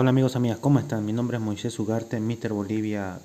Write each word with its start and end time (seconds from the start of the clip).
Hola 0.00 0.10
amigos, 0.10 0.36
amigas, 0.36 0.58
¿cómo 0.60 0.78
están? 0.78 1.04
Mi 1.04 1.12
nombre 1.12 1.38
es 1.38 1.42
Moisés 1.42 1.76
Ugarte, 1.80 2.20
Mr. 2.20 2.52
Bolivia 2.52 3.18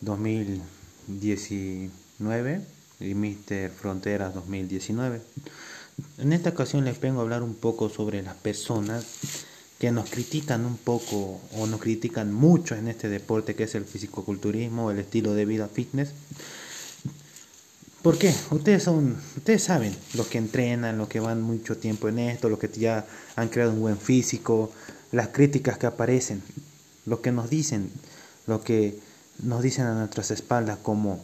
2019 0.00 2.60
y 2.98 3.14
Mr. 3.14 3.70
Fronteras 3.70 4.34
2019. 4.34 5.22
En 6.18 6.32
esta 6.32 6.50
ocasión 6.50 6.84
les 6.84 7.00
vengo 7.00 7.20
a 7.20 7.22
hablar 7.22 7.44
un 7.44 7.54
poco 7.54 7.90
sobre 7.90 8.24
las 8.24 8.34
personas 8.34 9.06
que 9.78 9.92
nos 9.92 10.10
critican 10.10 10.66
un 10.66 10.78
poco 10.78 11.40
o 11.56 11.68
nos 11.68 11.80
critican 11.80 12.34
mucho 12.34 12.74
en 12.74 12.88
este 12.88 13.08
deporte 13.08 13.54
que 13.54 13.62
es 13.62 13.76
el 13.76 13.84
fisicoculturismo, 13.84 14.90
el 14.90 14.98
estilo 14.98 15.32
de 15.32 15.44
vida 15.44 15.68
fitness. 15.68 16.10
¿Por 18.02 18.18
qué? 18.18 18.34
Ustedes 18.50 18.82
son, 18.82 19.16
ustedes 19.36 19.62
saben, 19.62 19.94
los 20.14 20.26
que 20.26 20.38
entrenan, 20.38 20.98
los 20.98 21.06
que 21.06 21.20
van 21.20 21.40
mucho 21.40 21.76
tiempo 21.76 22.08
en 22.08 22.18
esto, 22.18 22.48
los 22.48 22.58
que 22.58 22.68
ya 22.68 23.06
han 23.36 23.48
creado 23.48 23.72
un 23.72 23.80
buen 23.80 23.96
físico, 23.96 24.72
las 25.14 25.28
críticas 25.28 25.78
que 25.78 25.86
aparecen, 25.86 26.42
lo 27.06 27.22
que 27.22 27.32
nos 27.32 27.48
dicen, 27.48 27.90
lo 28.46 28.62
que 28.62 28.98
nos 29.42 29.62
dicen 29.62 29.86
a 29.86 29.94
nuestras 29.94 30.30
espaldas, 30.30 30.78
como 30.82 31.20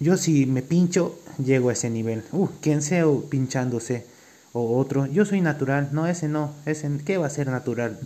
yo 0.00 0.16
si 0.16 0.46
me 0.46 0.62
pincho, 0.62 1.18
llego 1.44 1.68
a 1.68 1.72
ese 1.72 1.90
nivel. 1.90 2.22
Uh, 2.32 2.48
quien 2.60 2.82
sea 2.82 3.06
pinchándose 3.28 4.06
o 4.52 4.78
otro, 4.78 5.06
yo 5.06 5.24
soy 5.24 5.40
natural, 5.40 5.90
no, 5.92 6.06
ese 6.06 6.28
no, 6.28 6.52
ese, 6.66 6.90
¿qué 7.04 7.18
va 7.18 7.26
a 7.26 7.30
ser 7.30 7.48
natural? 7.48 7.98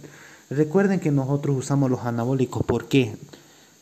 Recuerden 0.50 1.00
que 1.00 1.10
nosotros 1.10 1.56
usamos 1.56 1.90
los 1.90 2.00
anabólicos, 2.06 2.64
¿por 2.64 2.88
qué? 2.88 3.16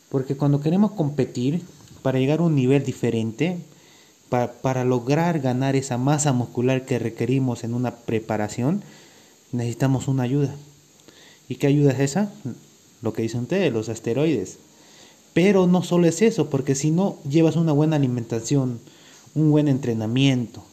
Porque 0.09 0.35
cuando 0.35 0.59
queremos 0.59 0.91
competir, 0.91 1.63
para 2.01 2.19
llegar 2.19 2.39
a 2.39 2.43
un 2.43 2.55
nivel 2.55 2.83
diferente, 2.83 3.57
para, 4.29 4.51
para 4.51 4.83
lograr 4.83 5.39
ganar 5.39 5.75
esa 5.75 5.97
masa 5.97 6.33
muscular 6.33 6.85
que 6.85 6.99
requerimos 6.99 7.63
en 7.63 7.73
una 7.73 7.91
preparación, 7.91 8.83
necesitamos 9.53 10.09
una 10.09 10.23
ayuda. 10.23 10.53
¿Y 11.49 11.55
qué 11.55 11.67
ayuda 11.67 11.91
es 11.91 11.99
esa? 11.99 12.31
Lo 13.01 13.13
que 13.13 13.21
dicen 13.21 13.41
ustedes, 13.41 13.71
los 13.71 13.89
asteroides. 13.89 14.57
Pero 15.33 15.67
no 15.67 15.83
solo 15.83 16.07
es 16.07 16.21
eso, 16.21 16.49
porque 16.49 16.75
si 16.75 16.91
no 16.91 17.17
llevas 17.29 17.55
una 17.55 17.71
buena 17.71 17.95
alimentación, 17.95 18.79
un 19.35 19.51
buen 19.51 19.67
entrenamiento, 19.67 20.63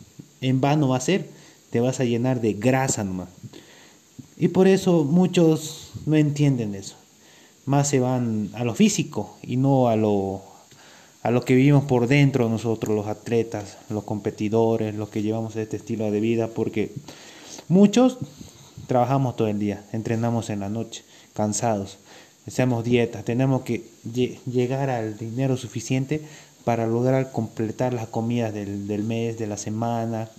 en 0.41 0.61
vano 0.61 0.89
va 0.89 0.97
a 0.97 1.01
ser, 1.01 1.29
te 1.71 1.81
vas 1.81 2.01
a 2.01 2.05
llenar 2.05 2.41
de 2.41 2.55
grasa 2.55 3.05
nomás. 3.05 3.29
Y 4.37 4.49
por 4.49 4.67
eso 4.67 5.05
muchos 5.05 5.91
no 6.07 6.17
entienden 6.17 6.75
eso. 6.75 6.97
Más 7.67 7.89
se 7.89 8.01
van 8.01 8.51
a 8.55 8.65
lo 8.65 8.75
físico 8.75 9.37
y 9.43 9.57
no 9.57 9.89
a 9.89 9.97
lo, 9.97 10.43
a 11.23 11.31
lo 11.31 11.45
que 11.45 11.55
vivimos 11.55 11.85
por 11.85 12.07
dentro 12.09 12.49
nosotros, 12.49 12.95
los 12.95 13.07
atletas, 13.07 13.79
los 13.89 14.05
competidores, 14.05 14.95
los 14.95 15.09
que 15.09 15.23
llevamos 15.23 15.57
este 15.57 15.77
estilo 15.77 16.11
de 16.11 16.21
vida, 16.21 16.49
porque 16.49 16.93
muchos 17.69 18.19
Trabajamos 18.87 19.37
todo 19.37 19.49
el 19.49 19.59
día, 19.59 19.85
entrenamos 19.93 20.51
en 20.51 20.61
la 20.61 20.69
noche, 20.69 21.05
cansados, 21.33 21.99
hacemos 22.47 22.85
dieta, 22.85 23.23
tenemos 23.23 23.63
que 23.63 23.89
llegar 24.47 24.91
al 24.91 25.17
dinero 25.17 25.57
suficiente 25.57 26.21
para 26.65 26.87
lograr 26.87 27.33
completar 27.33 27.93
las 27.95 28.09
comidas 28.09 28.53
del, 28.53 28.87
del 28.87 29.03
mes, 29.05 29.39
de 29.39 29.47
la 29.47 29.57
semana. 29.57 30.31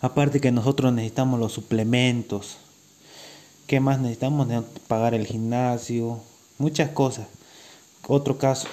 Aparte 0.00 0.40
que 0.40 0.52
nosotros 0.52 0.92
necesitamos 0.92 1.40
los 1.40 1.52
suplementos. 1.52 2.58
¿Qué 3.66 3.80
más 3.80 3.98
necesitamos? 4.00 4.46
Pagar 4.88 5.14
el 5.14 5.26
gimnasio, 5.26 6.20
muchas 6.58 6.90
cosas. 6.90 7.26
Otro 8.06 8.36
caso, 8.36 8.68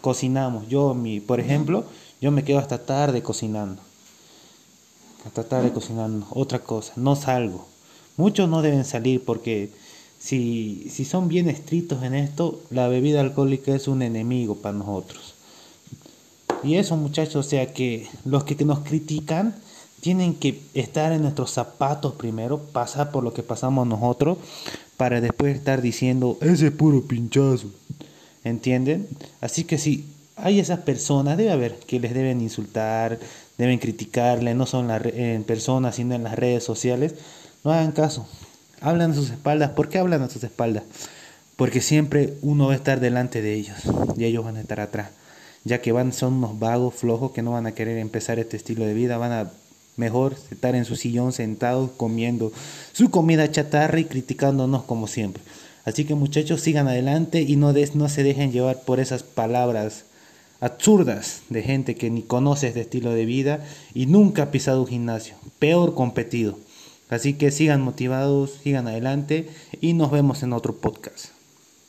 cocinamos. 0.00 0.68
Yo, 0.68 0.94
mi, 0.94 1.20
por 1.20 1.40
ejemplo, 1.40 1.84
yo 2.20 2.30
me 2.32 2.42
quedo 2.42 2.58
hasta 2.58 2.84
tarde 2.84 3.22
cocinando. 3.22 3.80
Hasta 5.24 5.44
tarde 5.44 5.72
cocinando. 5.72 6.26
Otra 6.30 6.58
cosa, 6.58 6.92
no 6.96 7.14
salgo. 7.16 7.66
Muchos 8.16 8.48
no 8.48 8.62
deben 8.62 8.84
salir 8.84 9.22
porque 9.24 9.70
si, 10.18 10.88
si 10.90 11.04
son 11.04 11.28
bien 11.28 11.48
estrictos 11.48 12.02
en 12.02 12.14
esto, 12.14 12.60
la 12.70 12.88
bebida 12.88 13.20
alcohólica 13.20 13.74
es 13.74 13.88
un 13.88 14.02
enemigo 14.02 14.56
para 14.56 14.76
nosotros. 14.76 15.34
Y 16.62 16.76
eso 16.76 16.96
muchachos, 16.96 17.46
o 17.46 17.48
sea 17.48 17.72
que 17.72 18.08
los 18.24 18.44
que 18.44 18.64
nos 18.64 18.80
critican 18.80 19.54
tienen 20.00 20.34
que 20.34 20.60
estar 20.74 21.12
en 21.12 21.22
nuestros 21.22 21.50
zapatos 21.50 22.14
primero, 22.14 22.58
pasar 22.58 23.10
por 23.10 23.24
lo 23.24 23.32
que 23.32 23.42
pasamos 23.42 23.86
nosotros, 23.86 24.38
para 24.96 25.20
después 25.20 25.56
estar 25.56 25.82
diciendo, 25.82 26.38
ese 26.40 26.70
puro 26.70 27.02
pinchazo. 27.02 27.68
¿Entienden? 28.44 29.08
Así 29.40 29.64
que 29.64 29.76
si 29.76 30.04
hay 30.36 30.60
esas 30.60 30.80
personas, 30.80 31.36
debe 31.36 31.50
haber 31.50 31.76
que 31.78 31.98
les 31.98 32.14
deben 32.14 32.40
insultar, 32.40 33.18
deben 33.58 33.78
criticarle, 33.78 34.54
no 34.54 34.66
son 34.66 34.90
en 34.90 35.42
personas, 35.44 35.96
sino 35.96 36.14
en 36.14 36.22
las 36.22 36.36
redes 36.36 36.62
sociales. 36.62 37.14
No 37.64 37.72
hagan 37.72 37.92
caso. 37.92 38.26
Hablan 38.80 39.12
a 39.12 39.14
sus 39.14 39.30
espaldas. 39.30 39.70
¿Por 39.70 39.88
qué 39.88 39.98
hablan 39.98 40.22
a 40.22 40.28
sus 40.28 40.44
espaldas? 40.44 40.84
Porque 41.56 41.80
siempre 41.80 42.34
uno 42.42 42.66
va 42.66 42.74
a 42.74 42.76
estar 42.76 43.00
delante 43.00 43.42
de 43.42 43.54
ellos 43.54 43.78
y 44.16 44.24
ellos 44.24 44.44
van 44.44 44.56
a 44.56 44.60
estar 44.60 44.80
atrás. 44.80 45.10
Ya 45.64 45.80
que 45.80 45.92
van, 45.92 46.12
son 46.12 46.34
unos 46.34 46.58
vagos, 46.58 46.94
flojos, 46.94 47.32
que 47.32 47.42
no 47.42 47.52
van 47.52 47.66
a 47.66 47.72
querer 47.72 47.98
empezar 47.98 48.38
este 48.38 48.56
estilo 48.56 48.84
de 48.84 48.94
vida. 48.94 49.18
Van 49.18 49.32
a 49.32 49.50
mejor 49.96 50.36
estar 50.50 50.74
en 50.74 50.84
su 50.84 50.96
sillón 50.96 51.32
sentados 51.32 51.90
comiendo 51.96 52.52
su 52.92 53.10
comida 53.10 53.50
chatarra 53.50 53.98
y 53.98 54.04
criticándonos 54.04 54.84
como 54.84 55.06
siempre. 55.06 55.42
Así 55.84 56.04
que 56.04 56.14
muchachos, 56.14 56.60
sigan 56.60 56.88
adelante 56.88 57.42
y 57.42 57.56
no, 57.56 57.72
no 57.94 58.08
se 58.08 58.22
dejen 58.22 58.52
llevar 58.52 58.82
por 58.82 59.00
esas 59.00 59.22
palabras 59.22 60.04
absurdas 60.60 61.42
de 61.48 61.62
gente 61.62 61.94
que 61.94 62.10
ni 62.10 62.22
conoce 62.22 62.68
este 62.68 62.80
estilo 62.80 63.10
de 63.10 63.24
vida 63.24 63.64
y 63.94 64.06
nunca 64.06 64.44
ha 64.44 64.50
pisado 64.50 64.80
un 64.80 64.88
gimnasio. 64.88 65.36
Peor 65.58 65.94
competido. 65.94 66.58
Así 67.08 67.34
que 67.34 67.50
sigan 67.50 67.82
motivados, 67.82 68.58
sigan 68.62 68.88
adelante 68.88 69.48
y 69.80 69.92
nos 69.92 70.10
vemos 70.10 70.42
en 70.42 70.52
otro 70.52 70.76
podcast. 70.76 71.35